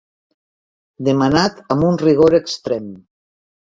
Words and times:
Demanat 1.09 1.63
amb 1.77 1.89
un 1.93 2.03
rigor 2.07 2.41
extrem. 2.43 2.93